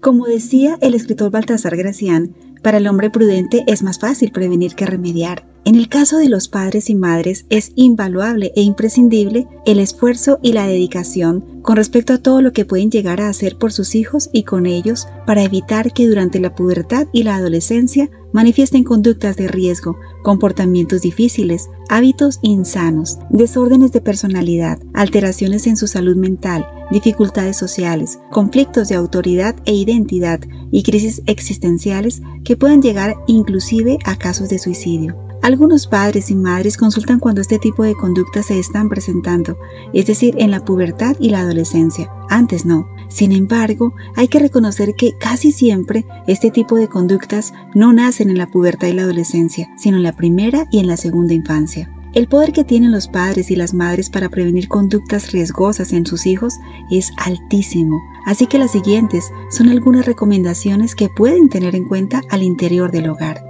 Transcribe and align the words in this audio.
Como 0.00 0.24
decía 0.24 0.78
el 0.80 0.94
escritor 0.94 1.30
Baltasar 1.30 1.76
Gracián, 1.76 2.34
para 2.62 2.78
el 2.78 2.86
hombre 2.86 3.10
prudente 3.10 3.64
es 3.66 3.82
más 3.82 3.98
fácil 3.98 4.32
prevenir 4.32 4.74
que 4.74 4.86
remediar. 4.86 5.46
En 5.66 5.74
el 5.74 5.90
caso 5.90 6.16
de 6.16 6.30
los 6.30 6.48
padres 6.48 6.88
y 6.88 6.94
madres 6.94 7.44
es 7.50 7.72
invaluable 7.74 8.50
e 8.56 8.62
imprescindible 8.62 9.46
el 9.66 9.78
esfuerzo 9.78 10.38
y 10.40 10.54
la 10.54 10.66
dedicación 10.66 11.60
con 11.60 11.76
respecto 11.76 12.14
a 12.14 12.18
todo 12.18 12.40
lo 12.40 12.54
que 12.54 12.64
pueden 12.64 12.90
llegar 12.90 13.20
a 13.20 13.28
hacer 13.28 13.58
por 13.58 13.72
sus 13.72 13.94
hijos 13.94 14.30
y 14.32 14.44
con 14.44 14.64
ellos 14.64 15.06
para 15.26 15.42
evitar 15.42 15.92
que 15.92 16.08
durante 16.08 16.40
la 16.40 16.54
pubertad 16.54 17.06
y 17.12 17.24
la 17.24 17.36
adolescencia 17.36 18.08
manifiesten 18.32 18.84
conductas 18.84 19.36
de 19.36 19.48
riesgo, 19.48 19.98
comportamientos 20.22 21.02
difíciles, 21.02 21.68
hábitos 21.90 22.38
insanos, 22.40 23.18
desórdenes 23.28 23.92
de 23.92 24.00
personalidad, 24.00 24.78
alteraciones 24.94 25.66
en 25.66 25.76
su 25.76 25.86
salud 25.86 26.16
mental, 26.16 26.66
dificultades 26.90 27.56
sociales, 27.56 28.18
conflictos 28.30 28.88
de 28.88 28.94
autoridad 28.94 29.56
e 29.64 29.74
identidad 29.74 30.40
y 30.70 30.82
crisis 30.82 31.22
existenciales 31.26 32.22
que 32.44 32.56
puedan 32.56 32.82
llegar 32.82 33.16
inclusive 33.26 33.98
a 34.04 34.16
casos 34.16 34.48
de 34.48 34.58
suicidio. 34.58 35.16
Algunos 35.42 35.86
padres 35.86 36.30
y 36.30 36.34
madres 36.34 36.76
consultan 36.76 37.18
cuando 37.18 37.40
este 37.40 37.58
tipo 37.58 37.82
de 37.82 37.94
conductas 37.94 38.46
se 38.46 38.58
están 38.58 38.90
presentando, 38.90 39.56
es 39.94 40.06
decir, 40.06 40.34
en 40.38 40.50
la 40.50 40.64
pubertad 40.64 41.16
y 41.18 41.30
la 41.30 41.40
adolescencia. 41.40 42.10
Antes 42.28 42.66
no. 42.66 42.86
Sin 43.08 43.32
embargo, 43.32 43.94
hay 44.16 44.28
que 44.28 44.38
reconocer 44.38 44.94
que 44.94 45.16
casi 45.18 45.50
siempre 45.50 46.04
este 46.26 46.50
tipo 46.50 46.76
de 46.76 46.88
conductas 46.88 47.54
no 47.74 47.92
nacen 47.92 48.28
en 48.28 48.38
la 48.38 48.48
pubertad 48.48 48.88
y 48.88 48.92
la 48.92 49.02
adolescencia, 49.02 49.70
sino 49.78 49.96
en 49.96 50.02
la 50.02 50.12
primera 50.12 50.66
y 50.70 50.78
en 50.78 50.86
la 50.86 50.98
segunda 50.98 51.32
infancia. 51.32 51.90
El 52.12 52.26
poder 52.26 52.52
que 52.52 52.64
tienen 52.64 52.90
los 52.90 53.06
padres 53.06 53.52
y 53.52 53.56
las 53.56 53.72
madres 53.72 54.10
para 54.10 54.28
prevenir 54.28 54.66
conductas 54.66 55.30
riesgosas 55.30 55.92
en 55.92 56.04
sus 56.04 56.26
hijos 56.26 56.54
es 56.90 57.12
altísimo, 57.16 58.02
así 58.26 58.46
que 58.46 58.58
las 58.58 58.72
siguientes 58.72 59.30
son 59.50 59.68
algunas 59.68 60.06
recomendaciones 60.06 60.96
que 60.96 61.08
pueden 61.08 61.48
tener 61.48 61.76
en 61.76 61.86
cuenta 61.86 62.22
al 62.30 62.42
interior 62.42 62.90
del 62.90 63.10
hogar. 63.10 63.44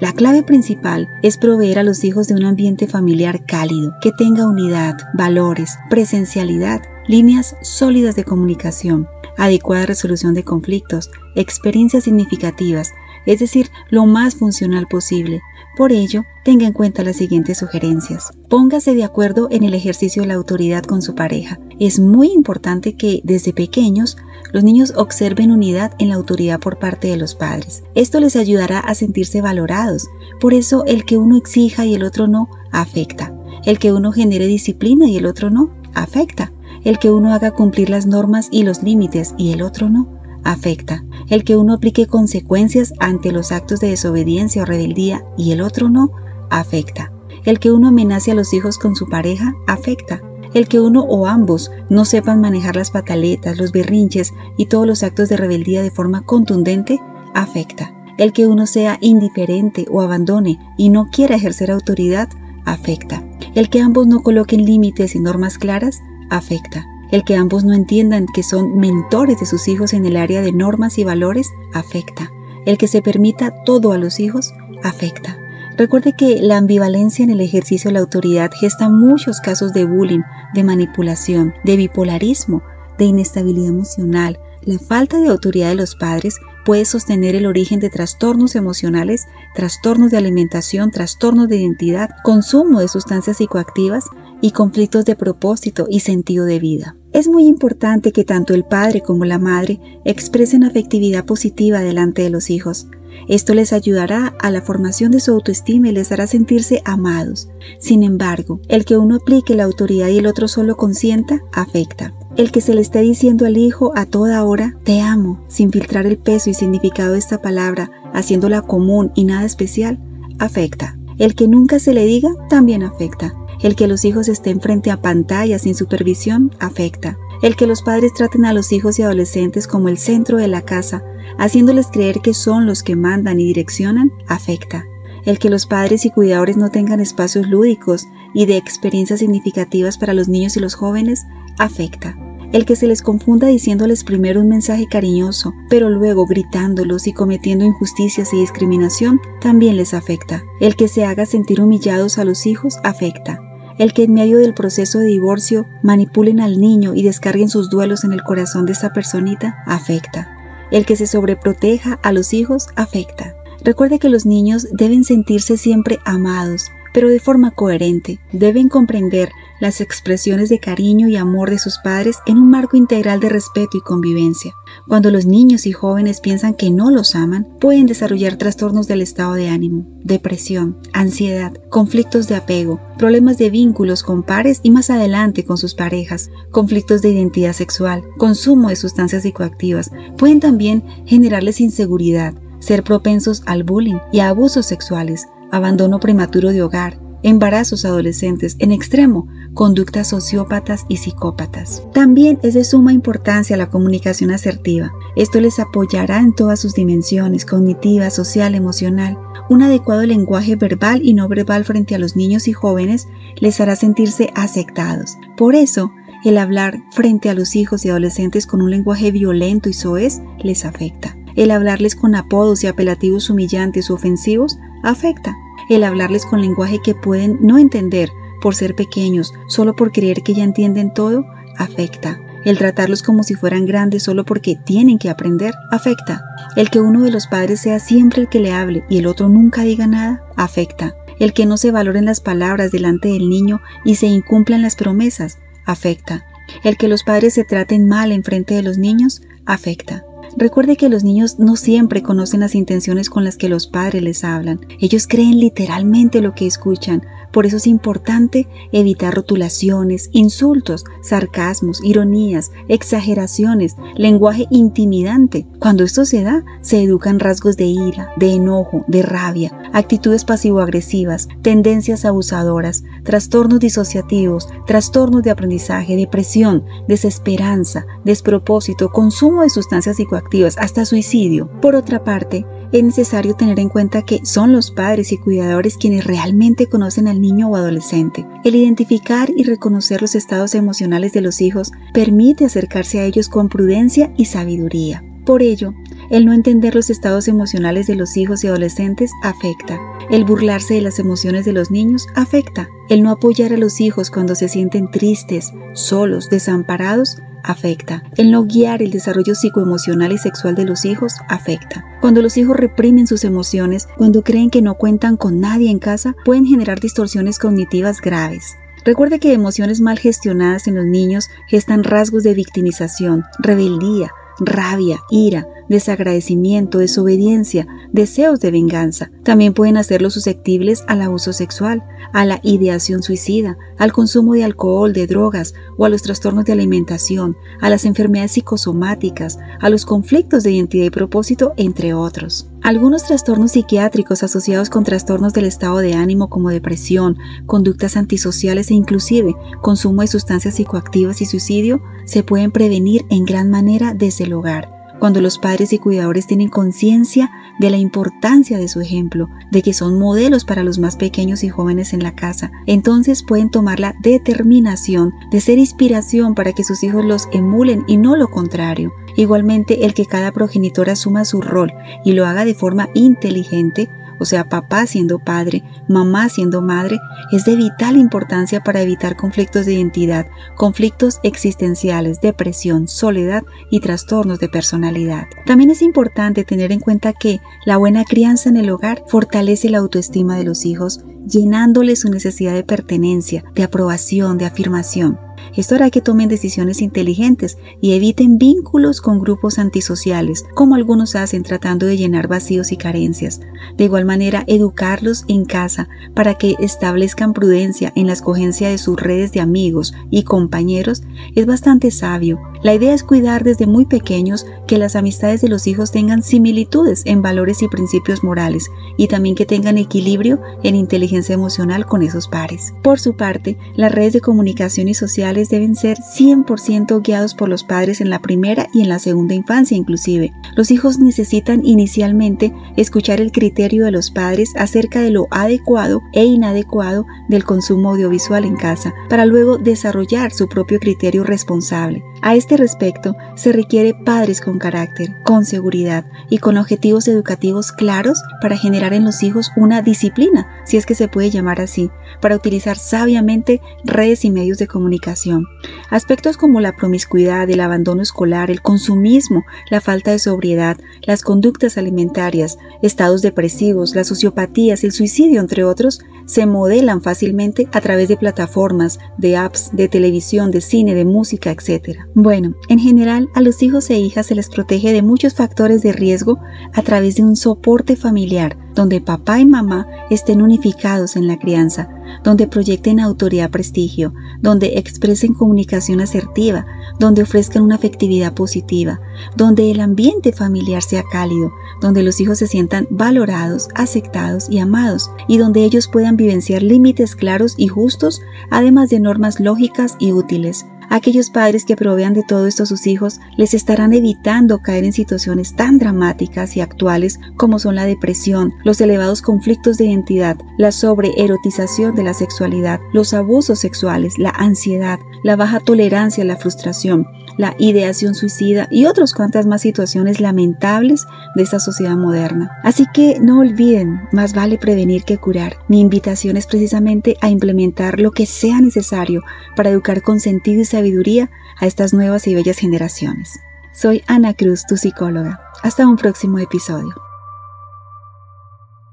La 0.00 0.12
clave 0.12 0.42
principal 0.42 1.08
es 1.22 1.38
proveer 1.38 1.78
a 1.78 1.84
los 1.84 2.02
hijos 2.02 2.26
de 2.26 2.34
un 2.34 2.44
ambiente 2.44 2.88
familiar 2.88 3.46
cálido, 3.46 3.92
que 4.02 4.10
tenga 4.10 4.48
unidad, 4.48 4.96
valores, 5.16 5.78
presencialidad, 5.88 6.82
líneas 7.06 7.54
sólidas 7.62 8.16
de 8.16 8.24
comunicación, 8.24 9.06
adecuada 9.38 9.86
resolución 9.86 10.34
de 10.34 10.42
conflictos, 10.42 11.10
experiencias 11.36 12.04
significativas, 12.04 12.92
es 13.26 13.40
decir, 13.40 13.70
lo 13.90 14.06
más 14.06 14.34
funcional 14.34 14.86
posible. 14.86 15.40
Por 15.76 15.90
ello, 15.90 16.24
tenga 16.44 16.66
en 16.66 16.72
cuenta 16.72 17.02
las 17.02 17.16
siguientes 17.16 17.58
sugerencias. 17.58 18.30
Póngase 18.48 18.94
de 18.94 19.02
acuerdo 19.02 19.48
en 19.50 19.64
el 19.64 19.74
ejercicio 19.74 20.22
de 20.22 20.28
la 20.28 20.34
autoridad 20.34 20.84
con 20.84 21.02
su 21.02 21.14
pareja. 21.14 21.58
Es 21.80 21.98
muy 21.98 22.28
importante 22.32 22.96
que 22.96 23.20
desde 23.24 23.52
pequeños 23.52 24.16
los 24.52 24.62
niños 24.62 24.92
observen 24.96 25.50
unidad 25.50 25.92
en 25.98 26.10
la 26.10 26.14
autoridad 26.14 26.60
por 26.60 26.78
parte 26.78 27.08
de 27.08 27.16
los 27.16 27.34
padres. 27.34 27.82
Esto 27.96 28.20
les 28.20 28.36
ayudará 28.36 28.78
a 28.78 28.94
sentirse 28.94 29.40
valorados. 29.40 30.06
Por 30.40 30.54
eso 30.54 30.84
el 30.86 31.04
que 31.04 31.16
uno 31.16 31.36
exija 31.36 31.84
y 31.86 31.94
el 31.94 32.04
otro 32.04 32.28
no, 32.28 32.48
afecta. 32.70 33.34
El 33.64 33.80
que 33.80 33.92
uno 33.92 34.12
genere 34.12 34.46
disciplina 34.46 35.06
y 35.06 35.16
el 35.16 35.26
otro 35.26 35.50
no, 35.50 35.70
afecta. 35.94 36.52
El 36.84 37.00
que 37.00 37.10
uno 37.10 37.32
haga 37.32 37.50
cumplir 37.50 37.90
las 37.90 38.06
normas 38.06 38.48
y 38.52 38.62
los 38.62 38.82
límites 38.82 39.34
y 39.38 39.52
el 39.52 39.62
otro 39.62 39.88
no, 39.88 40.06
afecta. 40.44 41.04
El 41.28 41.44
que 41.44 41.56
uno 41.56 41.74
aplique 41.74 42.06
consecuencias 42.06 42.92
ante 43.00 43.32
los 43.32 43.52
actos 43.52 43.80
de 43.80 43.88
desobediencia 43.88 44.62
o 44.62 44.66
rebeldía 44.66 45.24
y 45.36 45.52
el 45.52 45.60
otro 45.60 45.88
no, 45.88 46.10
afecta. 46.50 47.12
El 47.44 47.58
que 47.58 47.72
uno 47.72 47.88
amenace 47.88 48.30
a 48.30 48.34
los 48.34 48.54
hijos 48.54 48.78
con 48.78 48.94
su 48.96 49.08
pareja, 49.08 49.54
afecta. 49.66 50.22
El 50.54 50.68
que 50.68 50.80
uno 50.80 51.02
o 51.02 51.26
ambos 51.26 51.70
no 51.90 52.04
sepan 52.04 52.40
manejar 52.40 52.76
las 52.76 52.90
pataletas, 52.90 53.58
los 53.58 53.72
berrinches 53.72 54.32
y 54.56 54.66
todos 54.66 54.86
los 54.86 55.02
actos 55.02 55.28
de 55.28 55.36
rebeldía 55.36 55.82
de 55.82 55.90
forma 55.90 56.22
contundente, 56.22 57.00
afecta. 57.34 57.92
El 58.16 58.32
que 58.32 58.46
uno 58.46 58.66
sea 58.66 58.98
indiferente 59.00 59.86
o 59.90 60.00
abandone 60.00 60.58
y 60.78 60.90
no 60.90 61.08
quiera 61.10 61.34
ejercer 61.34 61.72
autoridad, 61.72 62.28
afecta. 62.64 63.24
El 63.54 63.68
que 63.68 63.80
ambos 63.80 64.06
no 64.06 64.22
coloquen 64.22 64.64
límites 64.64 65.16
y 65.16 65.20
normas 65.20 65.58
claras, 65.58 66.00
afecta. 66.30 66.86
El 67.14 67.22
que 67.22 67.36
ambos 67.36 67.62
no 67.62 67.74
entiendan 67.74 68.26
que 68.26 68.42
son 68.42 68.76
mentores 68.76 69.38
de 69.38 69.46
sus 69.46 69.68
hijos 69.68 69.92
en 69.92 70.04
el 70.04 70.16
área 70.16 70.42
de 70.42 70.50
normas 70.50 70.98
y 70.98 71.04
valores, 71.04 71.52
afecta. 71.72 72.32
El 72.66 72.76
que 72.76 72.88
se 72.88 73.02
permita 73.02 73.62
todo 73.64 73.92
a 73.92 73.98
los 73.98 74.18
hijos, 74.18 74.52
afecta. 74.82 75.38
Recuerde 75.76 76.14
que 76.18 76.42
la 76.42 76.56
ambivalencia 76.56 77.22
en 77.22 77.30
el 77.30 77.40
ejercicio 77.40 77.88
de 77.88 77.94
la 77.94 78.00
autoridad 78.00 78.50
gesta 78.58 78.88
muchos 78.88 79.40
casos 79.40 79.72
de 79.72 79.84
bullying, 79.84 80.22
de 80.54 80.64
manipulación, 80.64 81.54
de 81.62 81.76
bipolarismo, 81.76 82.64
de 82.98 83.04
inestabilidad 83.04 83.68
emocional. 83.68 84.40
La 84.64 84.80
falta 84.80 85.20
de 85.20 85.28
autoridad 85.28 85.68
de 85.68 85.76
los 85.76 85.94
padres 85.94 86.40
puede 86.64 86.84
sostener 86.84 87.36
el 87.36 87.46
origen 87.46 87.78
de 87.78 87.90
trastornos 87.90 88.56
emocionales, 88.56 89.28
trastornos 89.54 90.10
de 90.10 90.16
alimentación, 90.16 90.90
trastornos 90.90 91.48
de 91.48 91.58
identidad, 91.58 92.10
consumo 92.24 92.80
de 92.80 92.88
sustancias 92.88 93.36
psicoactivas 93.36 94.06
y 94.40 94.50
conflictos 94.50 95.04
de 95.04 95.14
propósito 95.14 95.86
y 95.88 96.00
sentido 96.00 96.44
de 96.44 96.58
vida. 96.58 96.96
Es 97.14 97.28
muy 97.28 97.46
importante 97.46 98.10
que 98.10 98.24
tanto 98.24 98.54
el 98.54 98.64
padre 98.64 99.00
como 99.00 99.24
la 99.24 99.38
madre 99.38 99.78
expresen 100.04 100.64
afectividad 100.64 101.24
positiva 101.24 101.78
delante 101.78 102.22
de 102.22 102.30
los 102.30 102.50
hijos. 102.50 102.88
Esto 103.28 103.54
les 103.54 103.72
ayudará 103.72 104.34
a 104.40 104.50
la 104.50 104.62
formación 104.62 105.12
de 105.12 105.20
su 105.20 105.30
autoestima 105.30 105.88
y 105.88 105.92
les 105.92 106.10
hará 106.10 106.26
sentirse 106.26 106.82
amados. 106.84 107.48
Sin 107.78 108.02
embargo, 108.02 108.60
el 108.66 108.84
que 108.84 108.98
uno 108.98 109.14
aplique 109.14 109.54
la 109.54 109.62
autoridad 109.62 110.08
y 110.08 110.18
el 110.18 110.26
otro 110.26 110.48
solo 110.48 110.76
consienta, 110.76 111.40
afecta. 111.52 112.12
El 112.36 112.50
que 112.50 112.60
se 112.60 112.74
le 112.74 112.80
esté 112.80 113.00
diciendo 113.02 113.46
al 113.46 113.58
hijo 113.58 113.92
a 113.94 114.06
toda 114.06 114.42
hora, 114.42 114.76
te 114.82 115.00
amo, 115.00 115.44
sin 115.46 115.70
filtrar 115.70 116.06
el 116.06 116.18
peso 116.18 116.50
y 116.50 116.54
significado 116.54 117.12
de 117.12 117.20
esta 117.20 117.40
palabra, 117.40 117.92
haciéndola 118.12 118.62
común 118.62 119.12
y 119.14 119.24
nada 119.24 119.44
especial, 119.44 120.00
afecta. 120.40 120.98
El 121.18 121.34
que 121.34 121.48
nunca 121.48 121.78
se 121.78 121.94
le 121.94 122.04
diga, 122.04 122.30
también 122.48 122.82
afecta. 122.82 123.34
El 123.62 123.76
que 123.76 123.86
los 123.86 124.04
hijos 124.04 124.28
estén 124.28 124.60
frente 124.60 124.90
a 124.90 125.00
pantallas 125.00 125.62
sin 125.62 125.74
supervisión, 125.74 126.54
afecta. 126.58 127.16
El 127.42 127.56
que 127.56 127.66
los 127.66 127.82
padres 127.82 128.12
traten 128.14 128.44
a 128.44 128.52
los 128.52 128.72
hijos 128.72 128.98
y 128.98 129.02
adolescentes 129.02 129.66
como 129.66 129.88
el 129.88 129.98
centro 129.98 130.38
de 130.38 130.48
la 130.48 130.62
casa, 130.62 131.04
haciéndoles 131.38 131.88
creer 131.88 132.20
que 132.20 132.34
son 132.34 132.66
los 132.66 132.82
que 132.82 132.96
mandan 132.96 133.40
y 133.40 133.44
direccionan, 133.44 134.12
afecta. 134.28 134.86
El 135.24 135.38
que 135.38 135.50
los 135.50 135.66
padres 135.66 136.04
y 136.04 136.10
cuidadores 136.10 136.56
no 136.56 136.70
tengan 136.70 137.00
espacios 137.00 137.46
lúdicos 137.48 138.06
y 138.34 138.46
de 138.46 138.56
experiencias 138.56 139.20
significativas 139.20 139.98
para 139.98 140.14
los 140.14 140.28
niños 140.28 140.56
y 140.56 140.60
los 140.60 140.74
jóvenes, 140.74 141.24
afecta. 141.58 142.16
El 142.54 142.66
que 142.66 142.76
se 142.76 142.86
les 142.86 143.02
confunda 143.02 143.48
diciéndoles 143.48 144.04
primero 144.04 144.40
un 144.40 144.48
mensaje 144.48 144.86
cariñoso, 144.86 145.52
pero 145.68 145.90
luego 145.90 146.24
gritándolos 146.24 147.08
y 147.08 147.12
cometiendo 147.12 147.64
injusticias 147.64 148.32
y 148.32 148.36
discriminación, 148.36 149.20
también 149.40 149.76
les 149.76 149.92
afecta. 149.92 150.44
El 150.60 150.76
que 150.76 150.86
se 150.86 151.04
haga 151.04 151.26
sentir 151.26 151.60
humillados 151.60 152.16
a 152.16 152.24
los 152.24 152.46
hijos, 152.46 152.78
afecta. 152.84 153.40
El 153.76 153.92
que 153.92 154.04
en 154.04 154.14
medio 154.14 154.38
del 154.38 154.54
proceso 154.54 155.00
de 155.00 155.06
divorcio 155.06 155.66
manipulen 155.82 156.38
al 156.40 156.60
niño 156.60 156.94
y 156.94 157.02
descarguen 157.02 157.48
sus 157.48 157.70
duelos 157.70 158.04
en 158.04 158.12
el 158.12 158.22
corazón 158.22 158.66
de 158.66 158.72
esa 158.74 158.92
personita, 158.92 159.64
afecta. 159.66 160.30
El 160.70 160.86
que 160.86 160.94
se 160.94 161.08
sobreproteja 161.08 161.98
a 162.04 162.12
los 162.12 162.32
hijos, 162.32 162.68
afecta. 162.76 163.34
Recuerde 163.64 163.98
que 163.98 164.08
los 164.08 164.26
niños 164.26 164.68
deben 164.70 165.02
sentirse 165.02 165.56
siempre 165.56 165.98
amados, 166.04 166.70
pero 166.94 167.10
de 167.10 167.18
forma 167.18 167.50
coherente. 167.50 168.20
Deben 168.32 168.70
comprender 168.70 169.30
las 169.60 169.80
expresiones 169.80 170.48
de 170.48 170.60
cariño 170.60 171.08
y 171.08 171.16
amor 171.16 171.50
de 171.50 171.58
sus 171.58 171.78
padres 171.78 172.18
en 172.26 172.38
un 172.38 172.48
marco 172.48 172.76
integral 172.76 173.18
de 173.18 173.28
respeto 173.28 173.76
y 173.76 173.80
convivencia. 173.80 174.54
Cuando 174.86 175.10
los 175.10 175.26
niños 175.26 175.66
y 175.66 175.72
jóvenes 175.72 176.20
piensan 176.20 176.54
que 176.54 176.70
no 176.70 176.90
los 176.90 177.16
aman, 177.16 177.48
pueden 177.60 177.86
desarrollar 177.86 178.36
trastornos 178.36 178.86
del 178.86 179.02
estado 179.02 179.34
de 179.34 179.48
ánimo, 179.48 179.84
depresión, 180.04 180.78
ansiedad, 180.92 181.52
conflictos 181.68 182.28
de 182.28 182.36
apego, 182.36 182.80
problemas 182.96 183.38
de 183.38 183.50
vínculos 183.50 184.02
con 184.04 184.22
pares 184.22 184.60
y 184.62 184.70
más 184.70 184.88
adelante 184.88 185.44
con 185.44 185.58
sus 185.58 185.74
parejas, 185.74 186.30
conflictos 186.52 187.02
de 187.02 187.10
identidad 187.10 187.54
sexual, 187.54 188.04
consumo 188.18 188.68
de 188.68 188.76
sustancias 188.76 189.22
psicoactivas. 189.22 189.90
Pueden 190.16 190.38
también 190.38 190.84
generarles 191.06 191.60
inseguridad, 191.60 192.34
ser 192.60 192.84
propensos 192.84 193.42
al 193.46 193.64
bullying 193.64 193.98
y 194.12 194.20
a 194.20 194.28
abusos 194.28 194.66
sexuales, 194.66 195.26
abandono 195.54 196.00
prematuro 196.00 196.50
de 196.50 196.62
hogar, 196.62 196.98
embarazos 197.24 197.84
adolescentes, 197.84 198.56
en 198.58 198.70
extremo, 198.70 199.26
conductas 199.54 200.08
sociópatas 200.08 200.84
y 200.88 200.98
psicópatas. 200.98 201.82
También 201.92 202.38
es 202.42 202.54
de 202.54 202.64
suma 202.64 202.92
importancia 202.92 203.56
la 203.56 203.70
comunicación 203.70 204.30
asertiva. 204.30 204.92
Esto 205.16 205.40
les 205.40 205.58
apoyará 205.58 206.18
en 206.18 206.34
todas 206.34 206.60
sus 206.60 206.74
dimensiones, 206.74 207.46
cognitiva, 207.46 208.10
social, 208.10 208.54
emocional. 208.54 209.18
Un 209.48 209.62
adecuado 209.62 210.04
lenguaje 210.04 210.56
verbal 210.56 211.00
y 211.02 211.14
no 211.14 211.28
verbal 211.28 211.64
frente 211.64 211.94
a 211.94 211.98
los 211.98 212.14
niños 212.14 212.46
y 212.46 212.52
jóvenes 212.52 213.08
les 213.36 213.58
hará 213.60 213.74
sentirse 213.74 214.30
aceptados. 214.34 215.16
Por 215.36 215.54
eso, 215.54 215.92
el 216.24 216.36
hablar 216.36 216.82
frente 216.90 217.30
a 217.30 217.34
los 217.34 217.56
hijos 217.56 217.84
y 217.84 217.90
adolescentes 217.90 218.46
con 218.46 218.60
un 218.60 218.70
lenguaje 218.70 219.12
violento 219.12 219.68
y 219.68 219.72
soez 219.72 220.20
les 220.42 220.64
afecta. 220.64 221.16
El 221.36 221.50
hablarles 221.50 221.96
con 221.96 222.14
apodos 222.14 222.64
y 222.64 222.66
apelativos 222.66 223.30
humillantes 223.30 223.90
o 223.90 223.94
ofensivos 223.94 224.58
afecta 224.82 225.36
el 225.68 225.84
hablarles 225.84 226.26
con 226.26 226.40
lenguaje 226.40 226.80
que 226.82 226.94
pueden 226.94 227.38
no 227.40 227.58
entender 227.58 228.10
por 228.40 228.54
ser 228.54 228.74
pequeños, 228.74 229.32
solo 229.48 229.74
por 229.74 229.92
creer 229.92 230.22
que 230.22 230.34
ya 230.34 230.44
entienden 230.44 230.92
todo, 230.92 231.24
afecta. 231.56 232.20
El 232.44 232.58
tratarlos 232.58 233.02
como 233.02 233.22
si 233.22 233.34
fueran 233.34 233.64
grandes 233.64 234.02
solo 234.02 234.24
porque 234.24 234.56
tienen 234.66 234.98
que 234.98 235.08
aprender 235.08 235.54
afecta. 235.70 236.22
El 236.56 236.68
que 236.68 236.80
uno 236.80 237.02
de 237.02 237.10
los 237.10 237.26
padres 237.26 237.60
sea 237.60 237.78
siempre 237.80 238.20
el 238.20 238.28
que 238.28 238.40
le 238.40 238.52
hable 238.52 238.84
y 238.90 238.98
el 238.98 239.06
otro 239.06 239.28
nunca 239.28 239.62
diga 239.62 239.86
nada 239.86 240.22
afecta. 240.36 240.94
El 241.18 241.32
que 241.32 241.46
no 241.46 241.56
se 241.56 241.70
valoren 241.70 242.04
las 242.04 242.20
palabras 242.20 242.70
delante 242.70 243.08
del 243.08 243.30
niño 243.30 243.60
y 243.84 243.94
se 243.94 244.06
incumplan 244.06 244.62
las 244.62 244.76
promesas 244.76 245.38
afecta. 245.64 246.26
El 246.62 246.76
que 246.76 246.88
los 246.88 247.02
padres 247.02 247.34
se 247.34 247.44
traten 247.44 247.88
mal 247.88 248.12
en 248.12 248.22
frente 248.22 248.54
de 248.54 248.62
los 248.62 248.76
niños 248.76 249.22
afecta. 249.46 250.04
Recuerde 250.36 250.76
que 250.76 250.88
los 250.88 251.04
niños 251.04 251.38
no 251.38 251.54
siempre 251.54 252.02
conocen 252.02 252.40
las 252.40 252.56
intenciones 252.56 253.08
con 253.08 253.22
las 253.22 253.36
que 253.36 253.48
los 253.48 253.68
padres 253.68 254.02
les 254.02 254.24
hablan. 254.24 254.60
Ellos 254.80 255.06
creen 255.06 255.38
literalmente 255.38 256.20
lo 256.20 256.34
que 256.34 256.46
escuchan. 256.46 257.02
Por 257.30 257.46
eso 257.46 257.56
es 257.56 257.66
importante 257.66 258.48
evitar 258.72 259.14
rotulaciones, 259.14 260.08
insultos, 260.12 260.84
sarcasmos, 261.02 261.82
ironías, 261.84 262.52
exageraciones, 262.68 263.76
lenguaje 263.96 264.46
intimidante. 264.50 265.46
Cuando 265.58 265.82
esto 265.82 266.04
se 266.04 266.22
da, 266.22 266.44
se 266.60 266.82
educan 266.82 267.18
rasgos 267.18 267.56
de 267.56 267.66
ira, 267.66 268.12
de 268.16 268.34
enojo, 268.34 268.84
de 268.86 269.02
rabia, 269.02 269.52
actitudes 269.72 270.24
pasivo-agresivas, 270.24 271.28
tendencias 271.42 272.04
abusadoras, 272.04 272.84
trastornos 273.02 273.58
disociativos, 273.58 274.48
trastornos 274.66 275.22
de 275.22 275.30
aprendizaje, 275.30 275.96
depresión, 275.96 276.64
desesperanza, 276.86 277.84
despropósito, 278.04 278.90
consumo 278.90 279.42
de 279.42 279.50
sustancias 279.50 279.96
psicoactivas, 279.96 280.23
hasta 280.58 280.84
suicidio. 280.84 281.48
Por 281.60 281.76
otra 281.76 282.02
parte, 282.02 282.44
es 282.72 282.82
necesario 282.82 283.34
tener 283.34 283.60
en 283.60 283.68
cuenta 283.68 284.02
que 284.02 284.20
son 284.24 284.52
los 284.52 284.72
padres 284.72 285.12
y 285.12 285.18
cuidadores 285.18 285.76
quienes 285.76 286.04
realmente 286.04 286.66
conocen 286.66 287.06
al 287.06 287.20
niño 287.20 287.48
o 287.48 287.56
adolescente. 287.56 288.26
El 288.42 288.56
identificar 288.56 289.30
y 289.30 289.44
reconocer 289.44 290.02
los 290.02 290.16
estados 290.16 290.56
emocionales 290.56 291.12
de 291.12 291.20
los 291.20 291.40
hijos 291.40 291.70
permite 291.92 292.44
acercarse 292.44 292.98
a 292.98 293.04
ellos 293.04 293.28
con 293.28 293.48
prudencia 293.48 294.12
y 294.16 294.24
sabiduría. 294.24 295.04
Por 295.24 295.40
ello, 295.42 295.72
el 296.10 296.26
no 296.26 296.32
entender 296.32 296.74
los 296.74 296.90
estados 296.90 297.28
emocionales 297.28 297.86
de 297.86 297.94
los 297.94 298.16
hijos 298.16 298.44
y 298.44 298.48
adolescentes 298.48 299.10
afecta. 299.22 299.80
El 300.10 300.24
burlarse 300.24 300.74
de 300.74 300.82
las 300.82 300.98
emociones 300.98 301.44
de 301.44 301.52
los 301.52 301.70
niños 301.70 302.08
afecta. 302.14 302.68
El 302.90 303.02
no 303.02 303.10
apoyar 303.10 303.52
a 303.52 303.56
los 303.56 303.80
hijos 303.80 304.10
cuando 304.10 304.34
se 304.34 304.48
sienten 304.48 304.90
tristes, 304.90 305.52
solos, 305.72 306.28
desamparados 306.28 307.18
afecta. 307.44 308.02
El 308.16 308.30
no 308.30 308.44
guiar 308.44 308.82
el 308.82 308.90
desarrollo 308.90 309.34
psicoemocional 309.34 310.12
y 310.12 310.18
sexual 310.18 310.54
de 310.54 310.64
los 310.64 310.84
hijos 310.84 311.14
afecta. 311.28 311.84
Cuando 312.00 312.22
los 312.22 312.36
hijos 312.36 312.56
reprimen 312.56 313.06
sus 313.06 313.24
emociones, 313.24 313.88
cuando 313.96 314.22
creen 314.22 314.50
que 314.50 314.62
no 314.62 314.74
cuentan 314.74 315.16
con 315.16 315.40
nadie 315.40 315.70
en 315.70 315.78
casa, 315.78 316.16
pueden 316.24 316.46
generar 316.46 316.80
distorsiones 316.80 317.38
cognitivas 317.38 318.00
graves. 318.00 318.56
Recuerde 318.84 319.18
que 319.18 319.32
emociones 319.32 319.80
mal 319.80 319.98
gestionadas 319.98 320.66
en 320.66 320.74
los 320.74 320.84
niños 320.84 321.28
gestan 321.48 321.84
rasgos 321.84 322.22
de 322.22 322.34
victimización, 322.34 323.24
rebeldía, 323.38 324.10
rabia, 324.40 325.00
ira, 325.10 325.46
desagradecimiento, 325.68 326.78
desobediencia, 326.78 327.66
deseos 327.92 328.40
de 328.40 328.50
venganza. 328.50 329.10
También 329.22 329.54
pueden 329.54 329.76
hacerlos 329.76 330.14
susceptibles 330.14 330.84
al 330.86 331.02
abuso 331.02 331.32
sexual, 331.32 331.84
a 332.12 332.24
la 332.24 332.40
ideación 332.42 333.02
suicida, 333.02 333.56
al 333.78 333.92
consumo 333.92 334.34
de 334.34 334.44
alcohol, 334.44 334.92
de 334.92 335.06
drogas 335.06 335.54
o 335.76 335.84
a 335.84 335.88
los 335.88 336.02
trastornos 336.02 336.44
de 336.44 336.52
alimentación, 336.52 337.36
a 337.60 337.70
las 337.70 337.84
enfermedades 337.84 338.32
psicosomáticas, 338.32 339.38
a 339.60 339.68
los 339.70 339.84
conflictos 339.86 340.42
de 340.42 340.52
identidad 340.52 340.86
y 340.86 340.90
propósito, 340.90 341.54
entre 341.56 341.94
otros. 341.94 342.48
Algunos 342.62 343.04
trastornos 343.04 343.52
psiquiátricos 343.52 344.22
asociados 344.22 344.70
con 344.70 344.84
trastornos 344.84 345.34
del 345.34 345.44
estado 345.44 345.78
de 345.78 345.94
ánimo 345.94 346.30
como 346.30 346.48
depresión, 346.48 347.18
conductas 347.46 347.96
antisociales 347.96 348.70
e 348.70 348.74
inclusive 348.74 349.34
consumo 349.60 350.00
de 350.00 350.08
sustancias 350.08 350.54
psicoactivas 350.54 351.20
y 351.20 351.26
suicidio 351.26 351.82
se 352.06 352.22
pueden 352.22 352.52
prevenir 352.52 353.04
en 353.10 353.24
gran 353.24 353.50
manera 353.50 353.92
desde 353.92 354.24
el 354.24 354.32
hogar 354.32 354.73
cuando 355.04 355.20
los 355.20 355.36
padres 355.36 355.74
y 355.74 355.78
cuidadores 355.78 356.26
tienen 356.26 356.48
conciencia 356.48 357.30
de 357.58 357.68
la 357.68 357.76
importancia 357.76 358.56
de 358.56 358.68
su 358.68 358.80
ejemplo, 358.80 359.28
de 359.50 359.60
que 359.60 359.74
son 359.74 359.98
modelos 359.98 360.46
para 360.46 360.64
los 360.64 360.78
más 360.78 360.96
pequeños 360.96 361.44
y 361.44 361.50
jóvenes 361.50 361.92
en 361.92 362.02
la 362.02 362.14
casa, 362.14 362.50
entonces 362.64 363.22
pueden 363.22 363.50
tomar 363.50 363.80
la 363.80 363.94
determinación 364.00 365.12
de 365.30 365.42
ser 365.42 365.58
inspiración 365.58 366.34
para 366.34 366.54
que 366.54 366.64
sus 366.64 366.82
hijos 366.82 367.04
los 367.04 367.28
emulen 367.32 367.84
y 367.86 367.98
no 367.98 368.16
lo 368.16 368.28
contrario. 368.28 368.94
Igualmente, 369.14 369.84
el 369.84 369.92
que 369.92 370.06
cada 370.06 370.32
progenitor 370.32 370.88
asuma 370.88 371.26
su 371.26 371.42
rol 371.42 371.74
y 372.02 372.12
lo 372.12 372.24
haga 372.24 372.46
de 372.46 372.54
forma 372.54 372.88
inteligente 372.94 373.90
o 374.18 374.24
sea, 374.24 374.48
papá 374.48 374.86
siendo 374.86 375.18
padre, 375.18 375.62
mamá 375.88 376.28
siendo 376.28 376.62
madre, 376.62 376.98
es 377.32 377.44
de 377.44 377.56
vital 377.56 377.96
importancia 377.96 378.62
para 378.62 378.82
evitar 378.82 379.16
conflictos 379.16 379.66
de 379.66 379.74
identidad, 379.74 380.26
conflictos 380.56 381.20
existenciales, 381.22 382.20
depresión, 382.20 382.88
soledad 382.88 383.42
y 383.70 383.80
trastornos 383.80 384.38
de 384.38 384.48
personalidad. 384.48 385.26
También 385.46 385.70
es 385.70 385.82
importante 385.82 386.44
tener 386.44 386.72
en 386.72 386.80
cuenta 386.80 387.12
que 387.12 387.40
la 387.64 387.76
buena 387.76 388.04
crianza 388.04 388.48
en 388.48 388.56
el 388.56 388.70
hogar 388.70 389.04
fortalece 389.08 389.70
la 389.70 389.78
autoestima 389.78 390.36
de 390.36 390.44
los 390.44 390.64
hijos, 390.64 391.04
llenándole 391.26 391.96
su 391.96 392.10
necesidad 392.10 392.54
de 392.54 392.64
pertenencia, 392.64 393.44
de 393.54 393.62
aprobación, 393.62 394.38
de 394.38 394.46
afirmación. 394.46 395.18
Esto 395.56 395.74
hará 395.74 395.90
que 395.90 396.00
tomen 396.00 396.28
decisiones 396.28 396.82
inteligentes 396.82 397.58
y 397.80 397.92
eviten 397.92 398.38
vínculos 398.38 399.00
con 399.00 399.20
grupos 399.20 399.58
antisociales, 399.58 400.44
como 400.54 400.74
algunos 400.74 401.14
hacen 401.16 401.42
tratando 401.42 401.86
de 401.86 401.96
llenar 401.96 402.28
vacíos 402.28 402.72
y 402.72 402.76
carencias. 402.76 403.40
De 403.76 403.84
igual 403.84 404.04
manera, 404.04 404.44
educarlos 404.46 405.24
en 405.28 405.44
casa 405.44 405.88
para 406.14 406.34
que 406.34 406.56
establezcan 406.58 407.32
prudencia 407.32 407.92
en 407.96 408.06
la 408.06 408.12
escogencia 408.12 408.68
de 408.68 408.78
sus 408.78 409.00
redes 409.00 409.32
de 409.32 409.40
amigos 409.40 409.94
y 410.10 410.24
compañeros 410.24 411.02
es 411.34 411.46
bastante 411.46 411.90
sabio. 411.90 412.40
La 412.64 412.72
idea 412.72 412.94
es 412.94 413.04
cuidar 413.04 413.44
desde 413.44 413.66
muy 413.66 413.84
pequeños 413.84 414.46
que 414.66 414.78
las 414.78 414.96
amistades 414.96 415.42
de 415.42 415.50
los 415.50 415.66
hijos 415.66 415.92
tengan 415.92 416.22
similitudes 416.22 417.02
en 417.04 417.20
valores 417.20 417.60
y 417.60 417.68
principios 417.68 418.24
morales 418.24 418.70
y 418.96 419.06
también 419.08 419.34
que 419.34 419.44
tengan 419.44 419.76
equilibrio 419.76 420.40
en 420.62 420.74
inteligencia 420.74 421.34
emocional 421.34 421.84
con 421.84 422.02
esos 422.02 422.26
pares. 422.26 422.72
Por 422.82 422.98
su 422.98 423.16
parte, 423.16 423.58
las 423.76 423.92
redes 423.92 424.14
de 424.14 424.22
comunicación 424.22 424.88
y 424.88 424.94
sociales 424.94 425.50
deben 425.50 425.76
ser 425.76 425.98
100% 425.98 427.02
guiados 427.02 427.34
por 427.34 427.50
los 427.50 427.64
padres 427.64 428.00
en 428.00 428.08
la 428.08 428.20
primera 428.20 428.66
y 428.72 428.80
en 428.80 428.88
la 428.88 428.98
segunda 428.98 429.34
infancia 429.34 429.76
inclusive. 429.76 430.32
Los 430.56 430.70
hijos 430.70 430.98
necesitan 430.98 431.66
inicialmente 431.66 432.54
escuchar 432.78 433.20
el 433.20 433.30
criterio 433.30 433.84
de 433.84 433.90
los 433.90 434.10
padres 434.10 434.54
acerca 434.56 435.02
de 435.02 435.10
lo 435.10 435.28
adecuado 435.30 436.00
e 436.14 436.24
inadecuado 436.24 437.04
del 437.28 437.44
consumo 437.44 437.90
audiovisual 437.90 438.46
en 438.46 438.56
casa, 438.56 438.94
para 439.10 439.26
luego 439.26 439.58
desarrollar 439.58 440.32
su 440.32 440.48
propio 440.48 440.78
criterio 440.78 441.24
responsable. 441.24 442.02
A 442.26 442.36
este 442.36 442.56
respecto, 442.56 443.14
se 443.34 443.52
requiere 443.52 443.92
padres 443.92 444.40
con 444.40 444.58
carácter, 444.58 445.14
con 445.24 445.44
seguridad 445.44 446.06
y 446.30 446.38
con 446.38 446.56
objetivos 446.56 447.06
educativos 447.06 447.70
claros 447.70 448.18
para 448.40 448.56
generar 448.56 448.94
en 448.94 449.04
los 449.04 449.22
hijos 449.22 449.50
una 449.56 449.82
disciplina, 449.82 450.48
si 450.64 450.78
es 450.78 450.86
que 450.86 450.94
se 450.94 451.06
puede 451.06 451.28
llamar 451.28 451.60
así, 451.60 451.90
para 452.22 452.36
utilizar 452.36 452.78
sabiamente 452.78 453.60
redes 453.84 454.24
y 454.24 454.30
medios 454.30 454.56
de 454.56 454.66
comunicación. 454.66 455.44
Aspectos 455.90 456.38
como 456.38 456.62
la 456.62 456.74
promiscuidad, 456.74 457.50
el 457.50 457.60
abandono 457.60 458.00
escolar, 458.00 458.50
el 458.50 458.62
consumismo, 458.62 459.44
la 459.68 459.82
falta 459.82 460.12
de 460.12 460.18
sobriedad, 460.18 460.78
las 461.02 461.20
conductas 461.20 461.76
alimentarias, 461.76 462.56
estados 462.80 463.20
depresivos, 463.20 463.94
las 463.94 464.08
sociopatías, 464.08 464.82
el 464.82 464.92
suicidio, 464.92 465.42
entre 465.42 465.62
otros, 465.64 466.00
se 466.24 466.46
modelan 466.46 467.02
fácilmente 467.02 467.68
a 467.72 467.82
través 467.82 468.08
de 468.08 468.16
plataformas, 468.16 468.98
de 469.18 469.36
apps, 469.36 469.70
de 469.74 469.88
televisión, 469.88 470.50
de 470.50 470.62
cine, 470.62 470.94
de 470.94 471.04
música, 471.04 471.50
etc. 471.50 471.98
Bueno, 472.14 472.54
en 472.68 472.78
general 472.78 473.28
a 473.34 473.40
los 473.40 473.60
hijos 473.62 473.90
e 473.90 473.98
hijas 473.98 474.26
se 474.26 474.36
les 474.36 474.48
protege 474.48 474.92
de 474.92 475.02
muchos 475.02 475.34
factores 475.34 475.82
de 475.82 475.92
riesgo 475.92 476.38
a 476.72 476.82
través 476.82 477.16
de 477.16 477.24
un 477.24 477.34
soporte 477.34 477.96
familiar 477.96 478.56
donde 478.74 479.00
papá 479.00 479.40
y 479.40 479.46
mamá 479.46 479.86
estén 480.10 480.42
unificados 480.42 481.16
en 481.16 481.26
la 481.26 481.38
crianza, 481.38 481.88
donde 482.22 482.46
proyecten 482.46 483.00
autoridad 483.00 483.50
prestigio, 483.50 484.12
donde 484.40 484.78
expresen 484.78 485.34
comunicación 485.34 486.00
asertiva, 486.00 486.66
donde 486.98 487.22
ofrezcan 487.22 487.62
una 487.62 487.76
afectividad 487.76 488.34
positiva, 488.34 489.00
donde 489.36 489.70
el 489.70 489.80
ambiente 489.80 490.32
familiar 490.32 490.82
sea 490.82 491.04
cálido, 491.10 491.50
donde 491.80 492.02
los 492.02 492.20
hijos 492.20 492.38
se 492.38 492.46
sientan 492.46 492.86
valorados, 492.90 493.68
aceptados 493.74 494.48
y 494.50 494.58
amados, 494.58 495.10
y 495.28 495.38
donde 495.38 495.64
ellos 495.64 495.88
puedan 495.88 496.16
vivenciar 496.16 496.62
límites 496.62 497.14
claros 497.16 497.54
y 497.56 497.68
justos, 497.68 498.20
además 498.50 498.90
de 498.90 499.00
normas 499.00 499.40
lógicas 499.40 499.96
y 499.98 500.12
útiles. 500.12 500.66
Aquellos 500.90 501.30
padres 501.30 501.64
que 501.64 501.76
provean 501.76 502.14
de 502.14 502.22
todo 502.22 502.46
esto 502.46 502.64
a 502.64 502.66
sus 502.66 502.86
hijos 502.86 503.20
les 503.36 503.54
estarán 503.54 503.92
evitando 503.92 504.60
caer 504.60 504.84
en 504.84 504.92
situaciones 504.92 505.54
tan 505.54 505.78
dramáticas 505.78 506.56
y 506.56 506.60
actuales 506.60 507.18
como 507.36 507.58
son 507.58 507.74
la 507.74 507.86
depresión, 507.86 508.52
los 508.64 508.80
elevados 508.80 509.22
conflictos 509.22 509.76
de 509.78 509.86
identidad, 509.86 510.36
la 510.58 510.72
sobreerotización 510.72 511.94
de 511.94 512.04
la 512.04 512.14
sexualidad, 512.14 512.80
los 512.92 513.14
abusos 513.14 513.58
sexuales, 513.58 514.18
la 514.18 514.30
ansiedad, 514.30 514.98
la 515.22 515.36
baja 515.36 515.60
tolerancia 515.60 516.24
a 516.24 516.26
la 516.26 516.36
frustración, 516.36 517.06
la 517.36 517.54
ideación 517.58 518.14
suicida 518.14 518.68
y 518.70 518.86
otras 518.86 519.12
cuantas 519.12 519.46
más 519.46 519.62
situaciones 519.62 520.20
lamentables 520.20 521.06
de 521.34 521.42
esta 521.42 521.58
sociedad 521.58 521.96
moderna. 521.96 522.50
Así 522.62 522.86
que 522.92 523.18
no 523.20 523.40
olviden, 523.40 524.02
más 524.12 524.34
vale 524.34 524.58
prevenir 524.58 525.04
que 525.04 525.18
curar. 525.18 525.56
Mi 525.68 525.80
invitación 525.80 526.36
es 526.36 526.46
precisamente 526.46 527.16
a 527.20 527.28
implementar 527.28 528.00
lo 528.00 528.12
que 528.12 528.26
sea 528.26 528.60
necesario 528.60 529.22
para 529.56 529.70
educar 529.70 530.02
con 530.02 530.20
sentido 530.20 530.62
y 530.62 530.64
sabiduría 530.64 531.30
a 531.58 531.66
estas 531.66 531.92
nuevas 531.92 532.26
y 532.26 532.34
bellas 532.34 532.58
generaciones. 532.58 533.40
Soy 533.72 534.02
Ana 534.06 534.34
Cruz, 534.34 534.64
tu 534.66 534.76
psicóloga. 534.76 535.40
Hasta 535.62 535.86
un 535.86 535.96
próximo 535.96 536.38
episodio. 536.38 536.94